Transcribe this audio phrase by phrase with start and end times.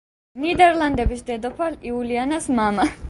[0.45, 2.89] ნიდერლანდების დედოფალ იულიანას მამა.